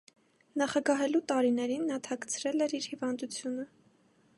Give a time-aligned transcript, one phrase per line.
[0.61, 3.73] Նախագահելու տարիներին նա թաքցրել էր իր հիվանդությունը։